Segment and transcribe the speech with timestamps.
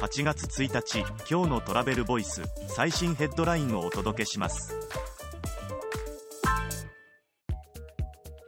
[0.00, 4.74] 8月1日今日のトラベルボイス最新ヘッドラインをお届けします。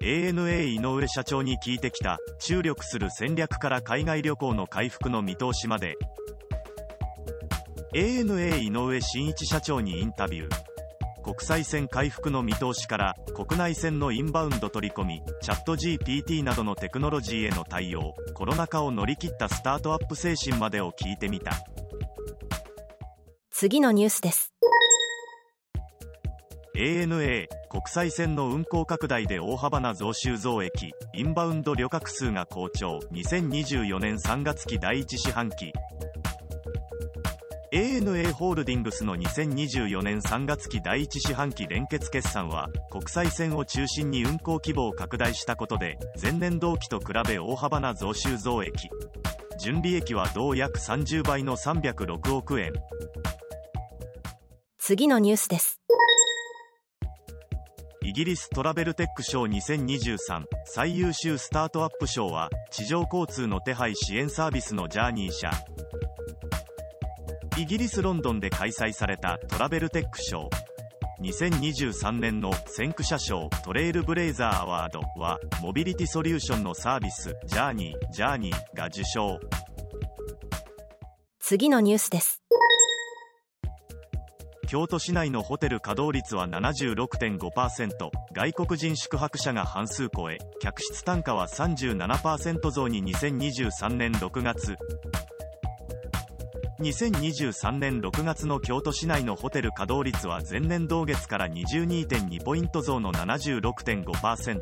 [0.01, 5.99] ANA 井上社長に聞いてきた注力する戦略から海外旅行の回復の見通しまで。
[7.95, 10.72] ANA 井上真一社長にインタビュー。
[11.23, 21.53] 国際線回復の見通しから国内線のインバウンド取り込みチャット GPT などのテクノロジーへの対応コロナ禍を乗り切ったスタートアップ精神までを聞いてみた。
[23.51, 24.53] 次のニュースです。
[26.75, 32.99] ANA 国際線の運航拡大で大幅な増収増益インバウンド旅客数が好調。
[33.13, 35.73] 2024年3月期第1四半期
[37.75, 48.91] ANA ホールディングスの2024年3月期第1四半期連結決算は国際線を中心に運航規模を拡大したことで前年同期と比べ大幅な増収増益。
[49.59, 52.75] 純利益は同約30倍の306億円。
[54.77, 55.81] 次のニュースです。
[58.03, 65.51] イギリストラベルテック賞2023最優秀スタートアップ賞は地上交通の手配支援サービスのジャーニー社
[67.59, 70.49] イギリス・ロンドンで開催されたトラベルテック賞
[71.21, 79.39] 2023年の先駆者賞トレイルブレイザーアワードはモビリティソリューションのサービスジャーニージャーニーが受賞。
[81.39, 82.43] 次のニュースです。
[84.67, 94.79] 京都市内のホテル稼働率は76.5%外国人宿泊者が半数超え客室単価は37%増に2023年6月
[96.83, 104.61] 2023年6月の京都市内のホテル稼働率は前年同月から22.2ポイント増の76.5%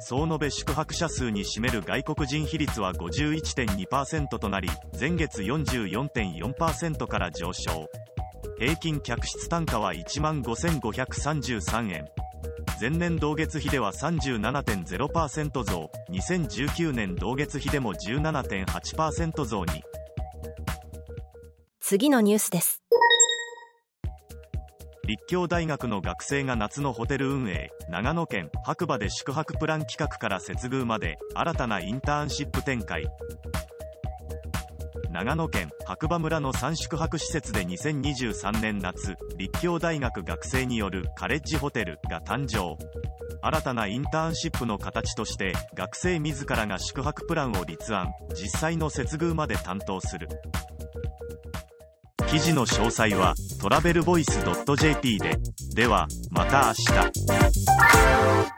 [0.00, 7.90] 総延べ宿泊者数に占める外国人比率は51.2%となり前月44.4%から上昇。
[8.58, 12.08] 平均客室単価は1万5533円。
[12.80, 15.90] 前年同月比では37.0%増。
[16.10, 19.82] 2019年同月比でも17.8%増に。
[21.88, 22.82] 次のニュースです。
[25.06, 33.06] 立教大学の学生が夏のホテル運営長野県白馬で宿泊プラン企画から接遇まで新たなインターンシップ展開。
[35.12, 42.76] 長野県白馬村の3宿泊施設で2023年夏立教大学学生によるカレッジホテルが誕生。
[43.42, 50.28] 新たなインターンシップの形として学生自らが宿泊プランを立案実際の接遇まで担当する。
[52.28, 54.40] 記事の詳細はトラベルボイス
[54.76, 55.38] .jp で。
[55.74, 56.94] ではまた明
[58.50, 58.56] 日。